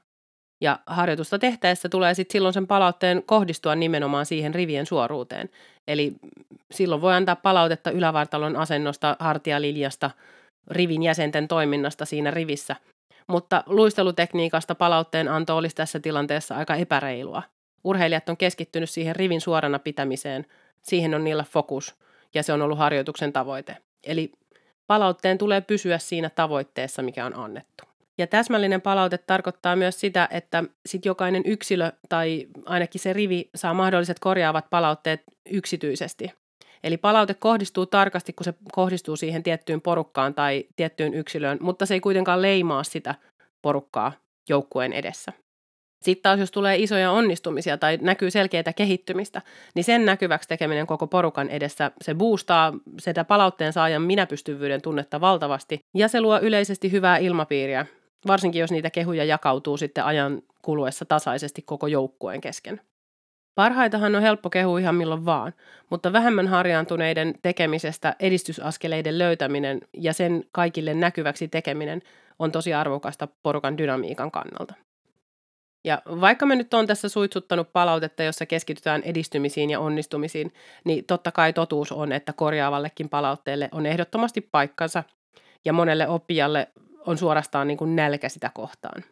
Ja 0.64 0.80
harjoitusta 0.86 1.40
tehtäessä 1.40 1.90
tulee 1.90 2.14
sitten 2.14 2.34
silloin 2.34 2.54
sen 2.54 2.68
palautteen 2.68 3.24
kohdistua 3.26 3.76
nimenomaan 3.76 4.26
siihen 4.26 4.56
rivien 4.56 4.86
suoruuteen. 4.86 5.50
Eli 5.88 6.14
silloin 6.72 7.02
voi 7.02 7.14
antaa 7.14 7.36
palautetta 7.36 7.92
ylävartalon 7.92 8.56
asennosta, 8.56 9.16
hartialiljasta, 9.20 10.12
rivin 10.72 11.04
jäsenten 11.04 11.48
toiminnasta 11.48 12.06
siinä 12.06 12.32
rivissä. 12.32 12.76
Mutta 13.28 13.64
luistelutekniikasta 13.66 14.76
palautteen 14.76 15.28
anto 15.28 15.58
olisi 15.58 15.76
tässä 15.76 16.00
tilanteessa 16.00 16.56
aika 16.56 16.76
epäreilua. 16.76 17.44
Urheilijat 17.84 18.30
on 18.30 18.38
keskittynyt 18.38 18.90
siihen 18.90 19.16
rivin 19.16 19.42
suorana 19.42 19.80
pitämiseen, 19.80 20.46
siihen 20.82 21.14
on 21.14 21.24
niillä 21.24 21.44
fokus 21.44 21.96
ja 22.34 22.44
se 22.44 22.54
on 22.54 22.62
ollut 22.62 22.78
harjoituksen 22.78 23.34
tavoite. 23.34 23.78
Eli 24.04 24.32
Palautteen 24.92 25.38
tulee 25.38 25.62
pysyä 25.62 25.98
siinä 25.98 26.30
tavoitteessa, 26.30 27.02
mikä 27.02 27.26
on 27.26 27.36
annettu. 27.36 27.84
Ja 28.18 28.28
täsmällinen 28.28 28.82
palaute 28.82 29.18
tarkoittaa 29.18 29.76
myös 29.76 30.00
sitä, 30.00 30.28
että 30.32 30.64
sit 30.86 31.06
jokainen 31.06 31.44
yksilö 31.46 31.92
tai 32.10 32.48
ainakin 32.66 33.02
se 33.02 33.14
rivi 33.14 33.50
saa 33.56 33.74
mahdolliset 33.74 34.20
korjaavat 34.20 34.70
palautteet 34.70 35.22
yksityisesti. 35.52 36.32
Eli 36.84 36.98
palaute 36.98 37.34
kohdistuu 37.34 37.86
tarkasti, 37.86 38.34
kun 38.34 38.44
se 38.44 38.54
kohdistuu 38.72 39.16
siihen 39.16 39.44
tiettyyn 39.44 39.82
porukkaan 39.82 40.34
tai 40.34 40.66
tiettyyn 40.76 41.14
yksilöön, 41.14 41.58
mutta 41.62 41.86
se 41.86 41.94
ei 41.94 42.00
kuitenkaan 42.00 42.42
leimaa 42.42 42.84
sitä 42.84 43.16
porukkaa 43.62 44.12
joukkueen 44.50 44.94
edessä. 44.94 45.34
Sitten 46.02 46.24
taas 46.24 46.40
jos 46.40 46.52
tulee 46.52 46.78
isoja 46.78 47.12
onnistumisia 47.12 47.78
tai 47.78 48.00
näkyy 48.02 48.32
selkeää 48.32 48.74
kehittymistä, 48.76 49.42
niin 49.76 49.84
sen 49.84 50.06
näkyväksi 50.06 50.50
tekeminen 50.50 50.88
koko 50.88 51.08
porukan 51.08 51.50
edessä, 51.50 51.92
se 52.02 52.16
boostaa 52.16 52.74
sitä 53.00 53.24
palautteen 53.24 53.74
saajan 53.74 54.02
minäpystyvyyden 54.02 54.82
tunnetta 54.82 55.22
valtavasti 55.22 55.80
ja 55.96 56.08
se 56.08 56.22
luo 56.22 56.40
yleisesti 56.40 56.92
hyvää 56.92 57.18
ilmapiiriä, 57.18 57.86
varsinkin 58.28 58.60
jos 58.60 58.72
niitä 58.72 58.90
kehuja 58.90 59.24
jakautuu 59.24 59.78
sitten 59.78 60.06
ajan 60.06 60.42
kuluessa 60.62 61.06
tasaisesti 61.06 61.62
koko 61.62 61.88
joukkueen 61.88 62.42
kesken. 62.42 62.82
Parhaitahan 63.56 64.16
on 64.16 64.22
helppo 64.22 64.50
kehua 64.50 64.80
ihan 64.80 64.96
milloin 64.96 65.26
vaan, 65.26 65.54
mutta 65.90 66.14
vähemmän 66.14 66.48
harjaantuneiden 66.48 67.34
tekemisestä 67.42 68.16
edistysaskeleiden 68.20 69.20
löytäminen 69.20 69.82
ja 69.98 70.14
sen 70.14 70.44
kaikille 70.52 70.94
näkyväksi 70.94 71.48
tekeminen 71.48 72.02
on 72.40 72.52
tosi 72.52 72.74
arvokasta 72.74 73.28
porukan 73.44 73.78
dynamiikan 73.78 74.32
kannalta. 74.32 74.74
Ja 75.86 76.02
vaikka 76.06 76.46
me 76.46 76.56
nyt 76.56 76.74
on 76.74 76.88
tässä 76.88 77.10
suitsuttanut 77.10 77.74
palautetta, 77.74 78.24
jossa 78.24 78.46
keskitytään 78.46 79.02
edistymisiin 79.04 79.70
ja 79.70 79.80
onnistumisiin, 79.80 80.54
niin 80.86 81.06
totta 81.06 81.32
kai 81.32 81.54
totuus 81.54 81.92
on, 81.92 82.12
että 82.12 82.34
korjaavallekin 82.34 83.10
palautteelle 83.10 83.70
on 83.72 83.86
ehdottomasti 83.86 84.42
paikkansa. 84.42 85.04
Ja 85.66 85.74
monelle 85.74 86.08
oppijalle 86.08 86.68
on 87.06 87.18
suorastaan 87.18 87.68
niin 87.68 87.78
kuin 87.78 87.96
nälkä 87.96 88.30
sitä 88.30 88.52
kohtaan. 88.54 89.04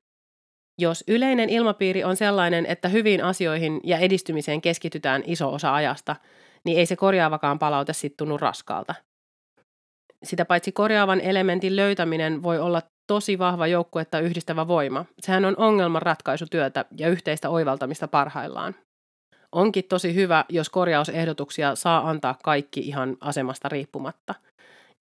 Jos 0.80 1.04
yleinen 1.08 1.50
ilmapiiri 1.50 2.04
on 2.04 2.16
sellainen, 2.16 2.66
että 2.66 2.90
hyviin 2.90 3.24
asioihin 3.24 3.80
ja 3.84 3.98
edistymiseen 3.98 4.62
keskitytään 4.62 5.24
iso 5.26 5.54
osa 5.54 5.76
ajasta, 5.76 6.16
niin 6.66 6.78
ei 6.78 6.86
se 6.86 6.96
korjaavakaan 6.96 7.60
palaute 7.60 7.94
sitten 7.94 8.18
tunnu 8.18 8.38
raskaalta. 8.38 8.96
Sitä 10.24 10.46
paitsi 10.46 10.72
korjaavan 10.72 11.22
elementin 11.22 11.76
löytäminen 11.76 12.44
voi 12.44 12.60
olla 12.60 12.82
tosi 13.10 13.39
vahva 13.39 13.68
joukkuetta 13.68 14.20
yhdistävä 14.20 14.68
voima. 14.68 15.06
Sehän 15.22 15.46
on 15.46 15.56
ongelmanratkaisutyötä 15.58 16.86
ja 16.98 17.10
yhteistä 17.10 17.50
oivaltamista 17.50 18.08
parhaillaan. 18.08 18.75
Onkin 19.51 19.84
tosi 19.89 20.16
hyvä, 20.16 20.46
jos 20.50 20.70
korjausehdotuksia 20.70 21.75
saa 21.75 22.10
antaa 22.10 22.36
kaikki 22.44 22.80
ihan 22.80 23.18
asemasta 23.22 23.70
riippumatta. 23.70 24.36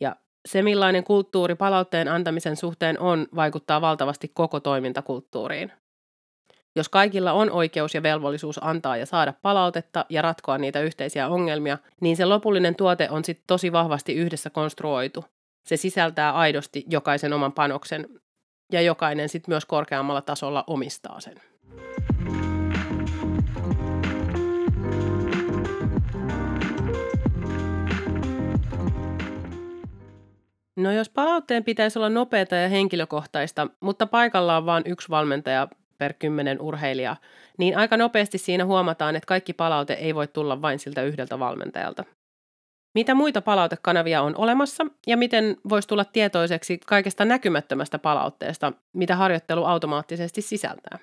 Ja 0.00 0.17
se, 0.49 0.62
millainen 0.62 1.05
kulttuuri 1.05 1.55
palautteen 1.55 2.09
antamisen 2.09 2.57
suhteen 2.57 3.00
on, 3.00 3.27
vaikuttaa 3.35 3.81
valtavasti 3.81 4.31
koko 4.35 4.61
toimintakulttuuriin. 4.61 5.73
Jos 6.77 6.88
kaikilla 6.88 7.33
on 7.33 7.50
oikeus 7.50 7.95
ja 7.95 8.03
velvollisuus 8.03 8.61
antaa 8.62 8.97
ja 8.97 9.07
saada 9.07 9.35
palautetta 9.43 10.05
ja 10.09 10.23
ratkoa 10.23 10.59
niitä 10.59 10.81
yhteisiä 10.81 11.29
ongelmia, 11.29 11.79
niin 12.00 12.17
se 12.17 12.25
lopullinen 12.25 12.75
tuote 12.75 13.09
on 13.11 13.25
sitten 13.25 13.45
tosi 13.47 13.73
vahvasti 13.73 14.15
yhdessä 14.15 14.50
konstruoitu. 14.50 15.25
Se 15.69 15.77
sisältää 15.77 16.33
aidosti 16.33 16.85
jokaisen 16.91 17.33
oman 17.33 17.53
panoksen 17.53 18.09
ja 18.73 18.81
jokainen 18.81 19.29
sitten 19.29 19.53
myös 19.53 19.65
korkeammalla 19.65 20.23
tasolla 20.23 20.65
omistaa 20.67 21.21
sen. 21.21 21.35
No 30.77 30.93
jos 30.93 31.09
palautteen 31.09 31.65
pitäisi 31.65 31.99
olla 31.99 32.09
nopeata 32.09 32.57
ja 32.57 32.69
henkilökohtaista, 32.69 33.67
mutta 33.81 34.07
paikalla 34.07 34.57
on 34.57 34.67
vain 34.67 34.83
yksi 34.87 35.09
valmentaja 35.09 35.69
per 35.99 36.13
kymmenen 36.13 36.61
urheilijaa, 36.61 37.17
niin 37.59 37.79
aika 37.79 37.97
nopeasti 37.97 38.39
siinä 38.39 38.65
huomataan, 38.65 39.17
että 39.17 39.27
kaikki 39.27 39.53
palaute 39.53 39.93
ei 39.93 40.15
voi 40.15 40.29
tulla 40.29 40.63
vain 40.63 40.79
siltä 40.79 41.03
yhdeltä 41.03 41.39
valmentajalta. 41.39 42.05
Mitä 42.99 43.14
muita 43.14 43.43
palautekanavia 43.43 44.23
on 44.23 44.37
olemassa 44.37 44.87
ja 45.07 45.17
miten 45.17 45.57
voisi 45.69 45.88
tulla 45.88 46.05
tietoiseksi 46.05 46.78
kaikesta 46.87 47.25
näkymättömästä 47.25 47.99
palautteesta, 47.99 48.73
mitä 48.93 49.17
harjoittelu 49.17 49.64
automaattisesti 49.64 50.43
sisältää? 50.43 50.99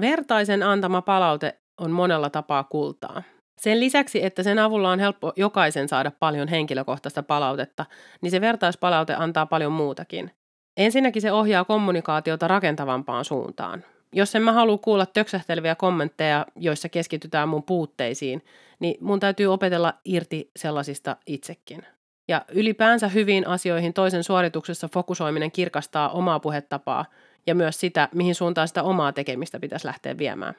Vertaisen 0.00 0.62
antama 0.62 1.02
palaute 1.02 1.58
on 1.80 1.90
monella 1.90 2.30
tapaa 2.30 2.64
kultaa. 2.64 3.22
Sen 3.60 3.80
lisäksi, 3.80 4.24
että 4.24 4.42
sen 4.42 4.58
avulla 4.58 4.90
on 4.90 4.98
helppo 4.98 5.32
jokaisen 5.36 5.88
saada 5.88 6.10
paljon 6.10 6.48
henkilökohtaista 6.48 7.22
palautetta, 7.22 7.86
niin 8.22 8.30
se 8.30 8.40
vertaispalaute 8.40 9.14
antaa 9.14 9.46
paljon 9.46 9.72
muutakin. 9.72 10.30
Ensinnäkin 10.76 11.22
se 11.22 11.32
ohjaa 11.32 11.64
kommunikaatiota 11.64 12.48
rakentavampaan 12.48 13.24
suuntaan. 13.24 13.84
Jos 14.12 14.34
en 14.34 14.42
mä 14.42 14.52
halua 14.52 14.78
kuulla 14.78 15.06
töksähteleviä 15.06 15.74
kommentteja, 15.74 16.46
joissa 16.56 16.88
keskitytään 16.88 17.48
mun 17.48 17.62
puutteisiin, 17.62 18.44
niin 18.80 18.96
mun 19.00 19.20
täytyy 19.20 19.46
opetella 19.46 19.94
irti 20.04 20.50
sellaisista 20.56 21.16
itsekin. 21.26 21.82
Ja 22.28 22.44
ylipäänsä 22.48 23.08
hyviin 23.08 23.46
asioihin 23.46 23.92
toisen 23.92 24.24
suorituksessa 24.24 24.88
fokusoiminen 24.88 25.52
kirkastaa 25.52 26.08
omaa 26.10 26.40
puhetapaa 26.40 27.04
ja 27.46 27.54
myös 27.54 27.80
sitä, 27.80 28.08
mihin 28.14 28.34
suuntaan 28.34 28.68
sitä 28.68 28.82
omaa 28.82 29.12
tekemistä 29.12 29.60
pitäisi 29.60 29.86
lähteä 29.86 30.18
viemään. 30.18 30.54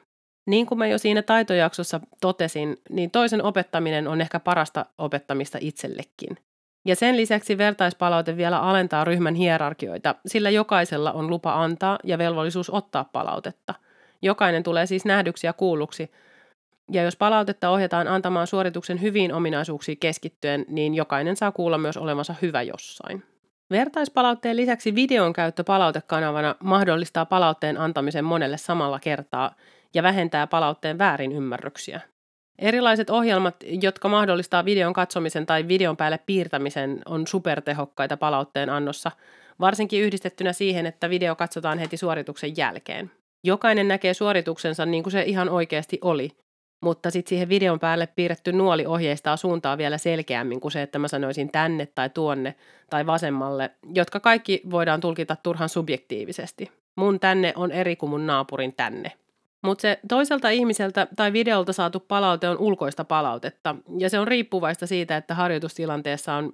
Niin 0.46 0.66
kuin 0.66 0.78
mä 0.78 0.86
jo 0.86 0.98
siinä 0.98 1.22
taitojaksossa 1.22 2.00
totesin, 2.20 2.76
niin 2.90 3.10
toisen 3.10 3.44
opettaminen 3.44 4.08
on 4.08 4.20
ehkä 4.20 4.40
parasta 4.40 4.86
opettamista 4.98 5.58
itsellekin. 5.60 6.38
Ja 6.84 6.96
sen 6.96 7.16
lisäksi 7.16 7.58
vertaispalaute 7.58 8.36
vielä 8.36 8.60
alentaa 8.60 9.04
ryhmän 9.04 9.34
hierarkioita, 9.34 10.14
sillä 10.26 10.50
jokaisella 10.50 11.12
on 11.12 11.30
lupa 11.30 11.62
antaa 11.62 11.98
ja 12.04 12.18
velvollisuus 12.18 12.70
ottaa 12.70 13.04
palautetta. 13.12 13.74
Jokainen 14.22 14.62
tulee 14.62 14.86
siis 14.86 15.04
nähdyksi 15.04 15.46
ja 15.46 15.52
kuulluksi, 15.52 16.10
ja 16.90 17.02
jos 17.02 17.16
palautetta 17.16 17.70
ohjataan 17.70 18.08
antamaan 18.08 18.46
suorituksen 18.46 19.00
hyviin 19.00 19.34
ominaisuuksiin 19.34 19.98
keskittyen, 19.98 20.64
niin 20.68 20.94
jokainen 20.94 21.36
saa 21.36 21.52
kuulla 21.52 21.78
myös 21.78 21.96
olevansa 21.96 22.34
hyvä 22.42 22.62
jossain. 22.62 23.22
Vertaispalautteen 23.70 24.56
lisäksi 24.56 24.94
videon 24.94 25.32
käyttö 25.32 25.64
palautekanavana 25.64 26.54
mahdollistaa 26.60 27.26
palautteen 27.26 27.80
antamisen 27.80 28.24
monelle 28.24 28.56
samalla 28.56 28.98
kertaa 28.98 29.54
ja 29.94 30.02
vähentää 30.02 30.46
palautteen 30.46 30.98
väärinymmärryksiä. 30.98 32.00
Erilaiset 32.58 33.10
ohjelmat, 33.10 33.56
jotka 33.82 34.08
mahdollistaa 34.08 34.64
videon 34.64 34.92
katsomisen 34.92 35.46
tai 35.46 35.68
videon 35.68 35.96
päälle 35.96 36.18
piirtämisen, 36.26 37.02
on 37.06 37.26
supertehokkaita 37.26 38.16
palautteen 38.16 38.70
annossa, 38.70 39.10
varsinkin 39.60 40.02
yhdistettynä 40.02 40.52
siihen, 40.52 40.86
että 40.86 41.10
video 41.10 41.36
katsotaan 41.36 41.78
heti 41.78 41.96
suorituksen 41.96 42.56
jälkeen. 42.56 43.10
Jokainen 43.44 43.88
näkee 43.88 44.14
suorituksensa 44.14 44.86
niin 44.86 45.02
kuin 45.02 45.12
se 45.12 45.22
ihan 45.22 45.48
oikeasti 45.48 45.98
oli, 46.02 46.30
mutta 46.82 47.10
sitten 47.10 47.28
siihen 47.28 47.48
videon 47.48 47.80
päälle 47.80 48.06
piirretty 48.06 48.52
nuoli 48.52 48.86
ohjeistaa 48.86 49.36
suuntaa 49.36 49.78
vielä 49.78 49.98
selkeämmin 49.98 50.60
kuin 50.60 50.72
se, 50.72 50.82
että 50.82 50.98
mä 50.98 51.08
sanoisin 51.08 51.52
tänne 51.52 51.86
tai 51.86 52.10
tuonne 52.10 52.54
tai 52.90 53.06
vasemmalle, 53.06 53.70
jotka 53.94 54.20
kaikki 54.20 54.62
voidaan 54.70 55.00
tulkita 55.00 55.36
turhan 55.42 55.68
subjektiivisesti. 55.68 56.70
Mun 56.96 57.20
tänne 57.20 57.52
on 57.56 57.72
eri 57.72 57.96
kuin 57.96 58.10
mun 58.10 58.26
naapurin 58.26 58.74
tänne. 58.76 59.12
Mutta 59.62 59.82
se 59.82 59.98
toiselta 60.08 60.50
ihmiseltä 60.50 61.06
tai 61.16 61.32
videolta 61.32 61.72
saatu 61.72 62.00
palaute 62.00 62.48
on 62.48 62.58
ulkoista 62.58 63.04
palautetta, 63.04 63.76
ja 63.98 64.10
se 64.10 64.18
on 64.18 64.28
riippuvaista 64.28 64.86
siitä, 64.86 65.16
että 65.16 65.34
harjoitustilanteessa 65.34 66.34
on 66.34 66.50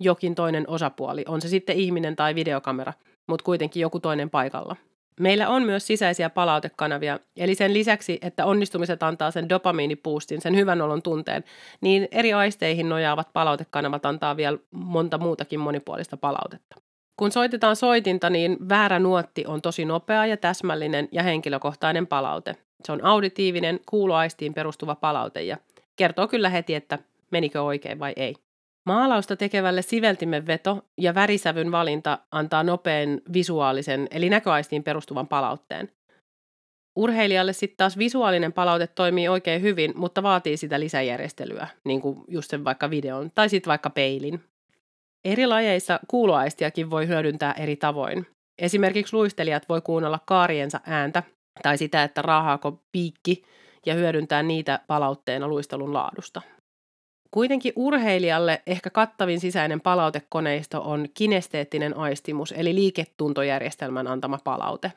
jokin 0.00 0.34
toinen 0.34 0.64
osapuoli, 0.68 1.24
on 1.28 1.40
se 1.40 1.48
sitten 1.48 1.76
ihminen 1.76 2.16
tai 2.16 2.34
videokamera, 2.34 2.92
mutta 3.26 3.44
kuitenkin 3.44 3.80
joku 3.80 4.00
toinen 4.00 4.30
paikalla. 4.30 4.76
Meillä 5.20 5.48
on 5.48 5.62
myös 5.62 5.86
sisäisiä 5.86 6.30
palautekanavia, 6.30 7.18
eli 7.36 7.54
sen 7.54 7.74
lisäksi, 7.74 8.18
että 8.22 8.46
onnistumiset 8.46 9.02
antaa 9.02 9.30
sen 9.30 9.48
dopamiinipuustin, 9.48 10.40
sen 10.40 10.56
hyvän 10.56 10.82
olon 10.82 11.02
tunteen, 11.02 11.44
niin 11.80 12.08
eri 12.10 12.32
aisteihin 12.32 12.88
nojaavat 12.88 13.28
palautekanavat 13.32 14.06
antaa 14.06 14.36
vielä 14.36 14.58
monta 14.70 15.18
muutakin 15.18 15.60
monipuolista 15.60 16.16
palautetta. 16.16 16.83
Kun 17.16 17.32
soitetaan 17.32 17.76
soitinta, 17.76 18.30
niin 18.30 18.56
väärä 18.68 18.98
nuotti 18.98 19.46
on 19.46 19.62
tosi 19.62 19.84
nopea 19.84 20.26
ja 20.26 20.36
täsmällinen 20.36 21.08
ja 21.12 21.22
henkilökohtainen 21.22 22.06
palaute. 22.06 22.56
Se 22.84 22.92
on 22.92 23.04
auditiivinen, 23.04 23.80
kuuloaistiin 23.90 24.54
perustuva 24.54 24.94
palaute 24.94 25.42
ja 25.42 25.56
kertoo 25.96 26.28
kyllä 26.28 26.48
heti, 26.48 26.74
että 26.74 26.98
menikö 27.30 27.62
oikein 27.62 27.98
vai 27.98 28.12
ei. 28.16 28.34
Maalausta 28.86 29.36
tekevälle 29.36 29.82
siveltimen 29.82 30.46
veto 30.46 30.84
ja 30.98 31.14
värisävyn 31.14 31.72
valinta 31.72 32.18
antaa 32.32 32.62
nopean 32.62 33.20
visuaalisen 33.32 34.08
eli 34.10 34.30
näköaistiin 34.30 34.84
perustuvan 34.84 35.28
palautteen. 35.28 35.92
Urheilijalle 36.96 37.52
sitten 37.52 37.76
taas 37.76 37.98
visuaalinen 37.98 38.52
palaute 38.52 38.86
toimii 38.86 39.28
oikein 39.28 39.62
hyvin, 39.62 39.92
mutta 39.96 40.22
vaatii 40.22 40.56
sitä 40.56 40.80
lisäjärjestelyä, 40.80 41.68
niin 41.84 42.00
kuin 42.00 42.24
just 42.28 42.50
sen 42.50 42.64
vaikka 42.64 42.90
videon 42.90 43.30
tai 43.34 43.48
sitten 43.48 43.70
vaikka 43.70 43.90
peilin. 43.90 44.40
Eri 45.24 45.46
lajeissa 45.46 46.00
kuuloaistiakin 46.08 46.90
voi 46.90 47.08
hyödyntää 47.08 47.52
eri 47.52 47.76
tavoin. 47.76 48.26
Esimerkiksi 48.58 49.16
luistelijat 49.16 49.68
voi 49.68 49.80
kuunnella 49.80 50.20
kaariensa 50.26 50.80
ääntä 50.86 51.22
tai 51.62 51.78
sitä, 51.78 52.02
että 52.02 52.22
raahaako 52.22 52.80
piikki 52.92 53.42
ja 53.86 53.94
hyödyntää 53.94 54.42
niitä 54.42 54.80
palautteena 54.86 55.48
luistelun 55.48 55.94
laadusta. 55.94 56.42
Kuitenkin 57.30 57.72
urheilijalle 57.76 58.62
ehkä 58.66 58.90
kattavin 58.90 59.40
sisäinen 59.40 59.80
palautekoneisto 59.80 60.82
on 60.82 61.08
kinesteettinen 61.14 61.96
aistimus, 61.96 62.54
eli 62.56 62.74
liiketuntojärjestelmän 62.74 64.06
antama 64.06 64.38
palaute. 64.44 64.92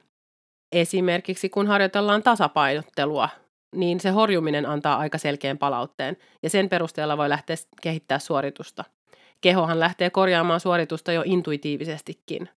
Esimerkiksi 0.71 1.49
kun 1.49 1.67
harjoitellaan 1.67 2.23
tasapainottelua, 2.23 3.29
niin 3.75 3.99
se 3.99 4.09
horjuminen 4.09 4.65
antaa 4.65 4.97
aika 4.97 5.17
selkeän 5.17 5.57
palautteen, 5.57 6.17
ja 6.43 6.49
sen 6.49 6.69
perusteella 6.69 7.17
voi 7.17 7.29
lähteä 7.29 7.55
kehittää 7.81 8.19
suoritusta– 8.19 8.83
kehohan 9.41 9.79
lähtee 9.79 10.09
korjaamaan 10.09 10.59
suoritusta 10.59 11.11
jo 11.11 11.21
intuitiivisestikin. 11.25 12.49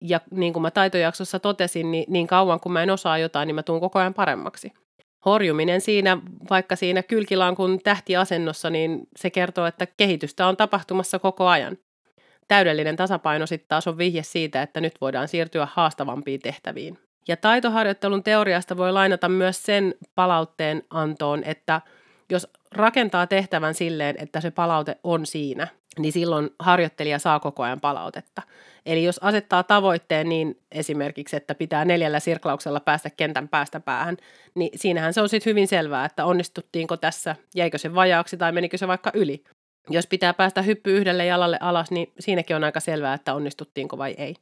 Ja 0.00 0.20
niin 0.30 0.52
kuin 0.52 0.62
mä 0.62 0.70
taitojaksossa 0.70 1.38
totesin, 1.38 1.90
niin, 1.90 2.04
niin 2.08 2.26
kauan 2.26 2.60
kun 2.60 2.72
mä 2.72 2.82
en 2.82 2.90
osaa 2.90 3.18
jotain, 3.18 3.46
niin 3.46 3.54
mä 3.54 3.62
tuun 3.62 3.80
koko 3.80 3.98
ajan 3.98 4.14
paremmaksi. 4.14 4.72
Horjuminen 5.24 5.80
siinä, 5.80 6.18
vaikka 6.50 6.76
siinä 6.76 7.02
kylkilankun 7.02 7.80
tähtiasennossa, 7.84 8.70
niin 8.70 9.00
se 9.16 9.30
kertoo, 9.30 9.66
että 9.66 9.86
kehitystä 9.96 10.46
on 10.46 10.56
tapahtumassa 10.56 11.18
koko 11.18 11.46
ajan. 11.46 11.76
Täydellinen 12.48 12.96
tasapaino 12.96 13.46
sitten 13.46 13.68
taas 13.68 13.86
on 13.86 13.98
vihje 13.98 14.22
siitä, 14.22 14.62
että 14.62 14.80
nyt 14.80 14.94
voidaan 15.00 15.28
siirtyä 15.28 15.68
haastavampiin 15.72 16.40
tehtäviin. 16.40 16.98
Ja 17.28 17.36
taitoharjoittelun 17.36 18.22
teoriasta 18.22 18.76
voi 18.76 18.92
lainata 18.92 19.28
myös 19.28 19.62
sen 19.62 19.94
palautteen 20.14 20.82
antoon, 20.90 21.44
että 21.44 21.80
jos 22.30 22.46
rakentaa 22.72 23.26
tehtävän 23.26 23.74
silleen, 23.74 24.16
että 24.18 24.40
se 24.40 24.50
palaute 24.50 24.96
on 25.04 25.26
siinä– 25.26 25.68
niin 25.98 26.12
silloin 26.12 26.50
harjoittelija 26.58 27.18
saa 27.18 27.40
koko 27.40 27.62
ajan 27.62 27.80
palautetta. 27.80 28.42
Eli 28.86 29.04
jos 29.04 29.18
asettaa 29.22 29.62
tavoitteen 29.62 30.28
niin 30.28 30.58
esimerkiksi, 30.72 31.36
että 31.36 31.54
pitää 31.54 31.84
neljällä 31.84 32.20
sirklauksella 32.20 32.80
päästä 32.80 33.10
kentän 33.10 33.48
päästä 33.48 33.80
päähän, 33.80 34.16
niin 34.54 34.70
siinähän 34.78 35.14
se 35.14 35.20
on 35.20 35.28
sitten 35.28 35.50
hyvin 35.50 35.68
selvää, 35.68 36.04
että 36.04 36.24
onnistuttiinko 36.24 36.96
tässä, 36.96 37.36
jäikö 37.54 37.78
se 37.78 37.94
vajaaksi 37.94 38.36
tai 38.36 38.52
menikö 38.52 38.78
se 38.78 38.88
vaikka 38.88 39.10
yli. 39.14 39.44
Jos 39.90 40.06
pitää 40.06 40.34
päästä 40.34 40.62
hyppy 40.62 40.96
yhdelle 40.96 41.26
jalalle 41.26 41.58
alas, 41.60 41.90
niin 41.90 42.12
siinäkin 42.20 42.56
on 42.56 42.64
aika 42.64 42.80
selvää, 42.80 43.14
että 43.14 43.34
onnistuttiinko 43.34 43.98
vai 43.98 44.14
ei. 44.18 44.34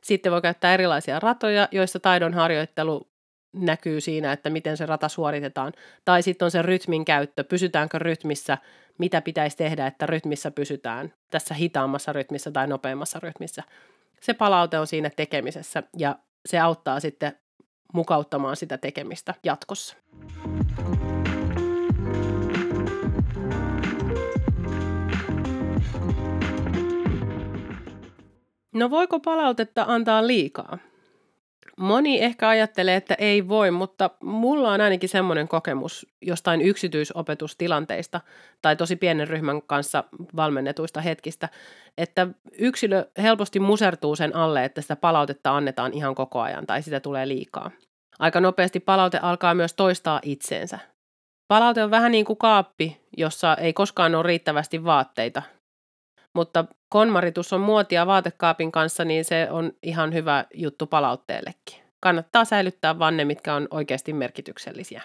Sitten 0.00 0.32
voi 0.32 0.42
käyttää 0.42 0.74
erilaisia 0.74 1.20
ratoja, 1.20 1.68
joissa 1.72 2.00
taidon 2.00 2.34
harjoittelu 2.34 3.08
näkyy 3.56 4.00
siinä, 4.00 4.32
että 4.32 4.50
miten 4.50 4.76
se 4.76 4.86
rata 4.86 5.08
suoritetaan. 5.08 5.72
Tai 6.04 6.22
sitten 6.22 6.46
on 6.46 6.50
se 6.50 6.62
rytmin 6.62 7.04
käyttö, 7.04 7.44
pysytäänkö 7.44 7.98
rytmissä, 7.98 8.58
mitä 8.98 9.20
pitäisi 9.20 9.56
tehdä, 9.56 9.86
että 9.86 10.06
rytmissä 10.06 10.50
pysytään 10.50 11.12
tässä 11.30 11.54
hitaammassa 11.54 12.12
rytmissä 12.12 12.50
tai 12.50 12.66
nopeammassa 12.66 13.20
rytmissä. 13.20 13.62
Se 14.20 14.34
palaute 14.34 14.78
on 14.78 14.86
siinä 14.86 15.10
tekemisessä 15.10 15.82
ja 15.96 16.18
se 16.46 16.58
auttaa 16.58 17.00
sitten 17.00 17.32
mukauttamaan 17.92 18.56
sitä 18.56 18.78
tekemistä 18.78 19.34
jatkossa. 19.44 19.96
No 28.74 28.90
voiko 28.90 29.20
palautetta 29.20 29.84
antaa 29.88 30.26
liikaa? 30.26 30.78
Moni 31.80 32.22
ehkä 32.22 32.48
ajattelee, 32.48 32.96
että 32.96 33.14
ei 33.18 33.48
voi, 33.48 33.70
mutta 33.70 34.10
mulla 34.22 34.72
on 34.72 34.80
ainakin 34.80 35.08
semmoinen 35.08 35.48
kokemus 35.48 36.06
jostain 36.22 36.60
yksityisopetustilanteista 36.60 38.20
tai 38.62 38.76
tosi 38.76 38.96
pienen 38.96 39.28
ryhmän 39.28 39.62
kanssa 39.62 40.04
valmennetuista 40.36 41.00
hetkistä, 41.00 41.48
että 41.98 42.26
yksilö 42.58 43.06
helposti 43.18 43.60
musertuu 43.60 44.16
sen 44.16 44.36
alle, 44.36 44.64
että 44.64 44.80
sitä 44.82 44.96
palautetta 44.96 45.56
annetaan 45.56 45.92
ihan 45.92 46.14
koko 46.14 46.40
ajan 46.40 46.66
tai 46.66 46.82
sitä 46.82 47.00
tulee 47.00 47.28
liikaa. 47.28 47.70
Aika 48.18 48.40
nopeasti 48.40 48.80
palaute 48.80 49.18
alkaa 49.18 49.54
myös 49.54 49.74
toistaa 49.74 50.20
itseensä. 50.22 50.78
Palaute 51.48 51.84
on 51.84 51.90
vähän 51.90 52.12
niin 52.12 52.24
kuin 52.24 52.36
kaappi, 52.36 53.00
jossa 53.16 53.54
ei 53.54 53.72
koskaan 53.72 54.14
ole 54.14 54.22
riittävästi 54.26 54.84
vaatteita. 54.84 55.42
Mutta 56.34 56.64
konmaritus 56.88 57.52
on 57.52 57.60
muotia 57.60 58.06
vaatekaapin 58.06 58.72
kanssa, 58.72 59.04
niin 59.04 59.24
se 59.24 59.48
on 59.50 59.72
ihan 59.82 60.14
hyvä 60.14 60.44
juttu 60.54 60.86
palautteellekin. 60.86 61.82
Kannattaa 62.00 62.44
säilyttää 62.44 62.98
vanne, 62.98 63.24
mitkä 63.24 63.54
on 63.54 63.68
oikeasti 63.70 64.12
merkityksellisiä. 64.12 65.02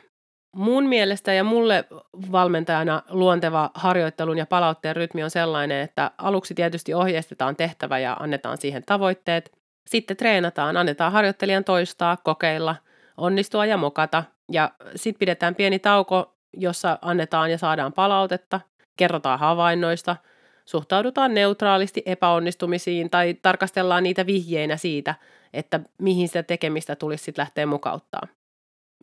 Mun 0.55 0.83
mielestä 0.83 1.33
ja 1.33 1.43
mulle 1.43 1.85
valmentajana 2.31 3.01
luonteva 3.09 3.71
harjoittelun 3.73 4.37
ja 4.37 4.45
palautteen 4.45 4.95
rytmi 4.95 5.23
on 5.23 5.29
sellainen, 5.29 5.81
että 5.81 6.11
aluksi 6.17 6.53
tietysti 6.53 6.93
ohjeistetaan 6.93 7.55
tehtävä 7.55 7.99
ja 7.99 8.13
annetaan 8.13 8.57
siihen 8.57 8.83
tavoitteet. 8.85 9.51
Sitten 9.87 10.17
treenataan, 10.17 10.77
annetaan 10.77 11.11
harjoittelijan 11.11 11.63
toistaa, 11.63 12.17
kokeilla, 12.17 12.75
onnistua 13.17 13.65
ja 13.65 13.77
mokata. 13.77 14.23
Ja 14.51 14.71
sitten 14.95 15.19
pidetään 15.19 15.55
pieni 15.55 15.79
tauko, 15.79 16.35
jossa 16.57 16.99
annetaan 17.01 17.51
ja 17.51 17.57
saadaan 17.57 17.93
palautetta, 17.93 18.61
kerrotaan 18.97 19.39
havainnoista– 19.39 20.15
suhtaudutaan 20.65 21.33
neutraalisti 21.33 22.03
epäonnistumisiin 22.05 23.09
tai 23.09 23.33
tarkastellaan 23.41 24.03
niitä 24.03 24.25
vihjeinä 24.25 24.77
siitä, 24.77 25.15
että 25.53 25.79
mihin 25.97 26.27
sitä 26.27 26.43
tekemistä 26.43 26.95
tulisi 26.95 27.23
sitten 27.23 27.41
lähteä 27.41 27.65
mukauttaa. 27.65 28.27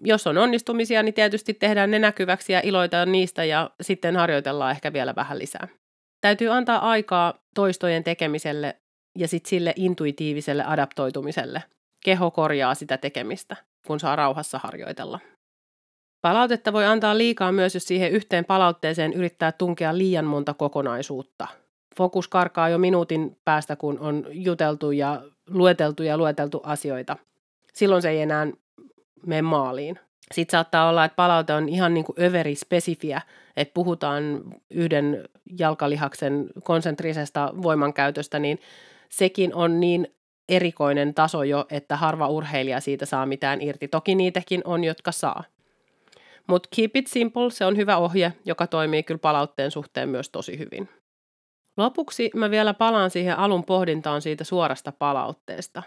Jos 0.01 0.27
on 0.27 0.39
onnistumisia, 0.39 1.03
niin 1.03 1.15
tietysti 1.15 1.55
tehdään 1.55 1.91
ne 1.91 1.99
näkyväksi 1.99 2.53
ja 2.53 2.61
iloitaan 2.65 3.13
niistä 3.13 3.45
ja 3.45 3.71
sitten 3.81 4.17
harjoitellaan 4.17 4.71
ehkä 4.71 4.93
vielä 4.93 5.15
vähän 5.15 5.39
lisää. 5.39 5.69
Täytyy 6.21 6.49
antaa 6.49 6.91
aikaa 6.91 7.35
toistojen 7.55 8.05
tekemiselle 8.05 8.77
ja 9.19 9.29
sitten 9.29 9.51
sille 9.51 9.73
intuitiiviselle 9.77 10.65
adaptoitumiselle. 10.67 11.63
Keho 12.05 12.31
korjaa 12.31 12.75
sitä 12.75 12.99
tekemistä, 12.99 13.57
kun 13.87 14.01
saa 14.01 14.17
rauhassa 14.17 14.59
harjoitella. 14.59 15.19
Palautetta 16.23 16.73
voi 16.73 16.87
antaa 16.87 17.19
liikaa 17.19 17.53
myös, 17.53 17.75
jos 17.75 17.87
siihen 17.87 18.11
yhteen 18.11 18.45
palautteeseen 18.45 19.13
yrittää 19.13 19.53
tunkea 19.53 19.99
liian 19.99 20.25
monta 20.25 20.55
kokonaisuutta. 20.55 21.49
Fokus 21.97 22.29
karkaa 22.29 22.69
jo 22.69 22.79
minuutin 22.79 23.37
päästä, 23.45 23.77
kun 23.77 23.99
on 23.99 24.27
juteltu 24.31 24.91
ja 24.91 25.23
lueteltu 25.51 26.03
ja 26.03 26.19
lueteltu 26.19 26.61
asioita. 26.65 27.17
Silloin 27.73 28.03
se 28.03 28.11
ei 28.11 28.21
enää 28.21 28.47
mene 29.27 29.43
maaliin. 29.43 29.99
Sitten 30.35 30.53
saattaa 30.53 30.89
olla, 30.89 31.05
että 31.05 31.17
palaute 31.17 31.53
on 31.53 31.69
ihan 31.69 31.95
niin 31.95 32.05
kuin 32.05 32.23
överi 32.23 32.55
spesifiä, 32.55 33.23
että 33.57 33.75
puhutaan 33.75 34.43
yhden 34.71 35.29
jalkalihaksen 35.59 36.47
konsentrisesta 36.63 37.53
voimankäytöstä, 37.63 38.39
niin 38.39 38.59
sekin 39.09 39.55
on 39.55 39.81
niin 39.81 40.15
erikoinen 40.49 41.15
taso 41.15 41.43
jo, 41.43 41.67
että 41.71 41.97
harva 41.97 42.29
urheilija 42.29 42.81
siitä 42.81 43.07
saa 43.07 43.27
mitään 43.27 43.61
irti. 43.61 43.89
Toki 43.89 44.15
niitäkin 44.15 44.63
on, 44.65 44.85
jotka 44.85 45.13
saa. 45.13 45.45
Mutta 46.49 46.69
keep 46.77 46.97
it 46.97 47.07
simple, 47.07 47.51
se 47.51 47.65
on 47.65 47.77
hyvä 47.77 47.97
ohje, 47.97 48.33
joka 48.45 48.67
toimii 48.67 49.03
kyllä 49.03 49.19
palautteen 49.19 49.71
suhteen 49.71 50.09
myös 50.09 50.31
tosi 50.31 50.59
hyvin. 50.59 50.89
Lopuksi 51.77 52.31
mä 52.35 52.51
vielä 52.51 52.75
palaan 52.75 53.11
siihen 53.11 53.39
alun 53.39 53.65
pohdintaan 53.65 54.23
siitä 54.23 54.45
suorasta 54.45 54.93
palautteesta. 54.93 55.83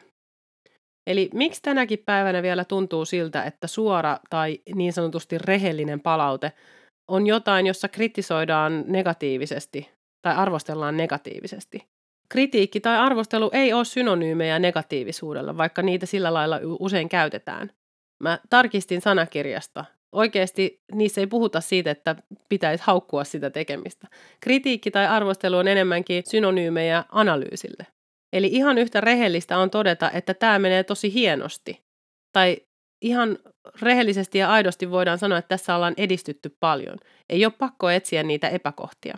Eli 1.08 1.30
miksi 1.34 1.62
tänäkin 1.62 2.04
päivänä 2.06 2.43
vielä 2.43 2.65
tuntuu 2.65 3.06
siltä, 3.06 3.43
että 3.43 3.67
suora 3.67 4.17
tai 4.30 4.60
niin 4.76 4.93
sanotusti 4.93 5.38
rehellinen 5.38 6.00
palaute 6.00 6.52
on 7.08 7.28
jotain, 7.28 7.67
jossa 7.67 7.88
kritisoidaan 7.88 8.84
negatiivisesti 8.88 9.89
tai 10.21 10.36
arvostellaan 10.36 10.97
negatiivisesti. 10.97 11.88
Kritiikki 12.30 12.80
tai 12.80 12.97
arvostelu 12.97 13.50
ei 13.54 13.74
ole 13.74 13.86
synonyymejä 13.86 14.60
negatiivisuudella, 14.60 15.58
vaikka 15.58 15.82
niitä 15.82 16.06
sillä 16.06 16.34
lailla 16.34 16.60
usein 16.80 17.10
käytetään. 17.10 17.71
Mä 18.24 18.39
tarkistin 18.50 19.02
sanakirjasta 19.02 19.86
oikeasti 20.12 20.84
niissä 20.91 21.21
ei 21.21 21.28
puhuta 21.28 21.62
siitä, 21.62 21.91
että 21.91 22.15
pitäisi 22.50 22.84
haukkua 22.88 23.24
sitä 23.24 23.50
tekemistä. 23.50 24.08
Kritiikki 24.39 24.91
tai 24.91 25.08
arvostelu 25.08 25.58
on 25.58 25.67
enemmänkin 25.67 26.24
synonyymejä 26.26 27.04
analyysille. 27.12 27.88
Eli 28.34 28.47
ihan 28.47 28.78
yhtä 28.78 29.02
rehellistä 29.02 29.58
on 29.58 29.69
todeta, 29.69 30.12
että 30.12 30.34
tämä 30.34 30.60
menee 30.60 30.84
tosi 30.84 31.13
hienosti. 31.13 31.82
Tai 32.34 32.58
ihan 33.02 33.38
rehellisesti 33.82 34.38
ja 34.38 34.52
aidosti 34.52 34.91
voidaan 34.91 35.17
sanoa, 35.17 35.38
että 35.38 35.50
tässä 35.50 35.76
ollaan 35.76 35.93
edistytty 35.97 36.58
paljon. 36.60 36.97
Ei 37.30 37.45
ole 37.45 37.54
pakko 37.58 37.89
etsiä 37.89 38.24
niitä 38.24 38.50
epäkohtia. 38.50 39.17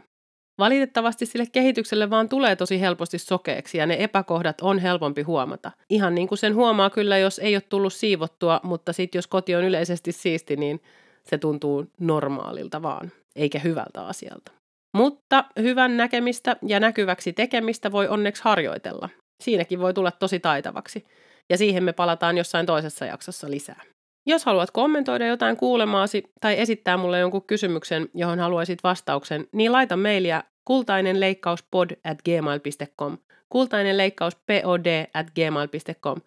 Valitettavasti 0.58 1.26
sille 1.26 1.46
kehitykselle 1.52 2.10
vaan 2.10 2.30
tulee 2.30 2.56
tosi 2.56 2.82
helposti 2.82 3.18
sokeeksi 3.18 3.78
ja 3.78 3.86
ne 3.86 3.98
epäkohdat 4.00 4.62
on 4.62 4.80
helpompi 4.80 5.22
huomata. 5.22 5.72
Ihan 5.90 6.16
niin 6.16 6.28
kuin 6.28 6.38
sen 6.38 6.56
huomaa 6.56 6.90
kyllä, 6.90 7.18
jos 7.18 7.40
ei 7.40 7.56
ole 7.56 7.64
tullut 7.70 7.94
siivottua, 7.94 8.60
mutta 8.64 8.94
sitten 8.94 9.18
jos 9.18 9.28
koti 9.28 9.56
on 9.56 9.64
yleisesti 9.64 10.12
siisti, 10.12 10.56
niin 10.56 10.82
se 11.24 11.38
tuntuu 11.38 11.86
normaalilta 12.00 12.82
vaan, 12.82 13.12
eikä 13.36 13.60
hyvältä 13.60 14.06
asialta. 14.06 14.52
Mutta 14.98 15.46
hyvän 15.60 15.98
näkemistä 15.98 16.56
ja 16.68 16.80
näkyväksi 16.80 17.34
tekemistä 17.34 17.92
voi 17.92 18.08
onneksi 18.08 18.44
harjoitella. 18.44 19.10
Siinäkin 19.44 19.80
voi 19.80 19.94
tulla 19.94 20.12
tosi 20.12 20.40
taitavaksi. 20.40 21.06
Ja 21.50 21.58
siihen 21.58 21.84
me 21.84 21.94
palataan 21.94 22.38
jossain 22.38 22.66
toisessa 22.66 23.06
jaksossa 23.06 23.50
lisää. 23.50 23.82
Jos 24.26 24.46
haluat 24.46 24.72
kommentoida 24.72 25.28
jotain 25.28 25.58
kuulemaasi 25.58 26.24
tai 26.42 26.60
esittää 26.60 26.98
mulle 26.98 27.20
jonkun 27.20 27.48
kysymyksen, 27.48 28.10
johon 28.14 28.40
haluaisit 28.40 28.84
vastauksen, 28.84 29.48
niin 29.52 29.72
laita 29.72 29.98
mailia 29.98 30.44
kultainenleikkauspod 30.66 31.90
at 32.04 32.18
gmail.com. 32.26 33.18
Kultainenleikkauspod 33.50 34.86
at 35.14 35.28
gmail.com. 35.36 36.18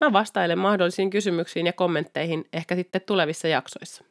Mä 0.00 0.12
vastailen 0.12 0.58
mahdollisiin 0.58 1.10
kysymyksiin 1.10 1.66
ja 1.66 1.72
kommentteihin 1.72 2.44
ehkä 2.52 2.74
sitten 2.76 3.00
tulevissa 3.06 3.48
jaksoissa. 3.48 4.04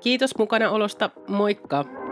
Kiitos 0.00 0.38
mukana 0.38 0.70
olosta, 0.70 1.10
moikka! 1.28 2.11